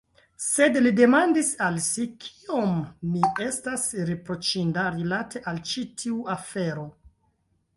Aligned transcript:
Sed, 0.43 0.77
li 0.83 0.91
demandis 0.99 1.51
al 1.65 1.75
si, 1.87 2.05
kiom 2.23 2.73
mi 3.11 3.21
estas 3.49 3.83
riproĉinda 4.11 4.87
rilate 4.97 5.43
al 5.53 5.61
ĉi 5.73 5.85
tiu 6.03 6.17
afero? 6.39 6.89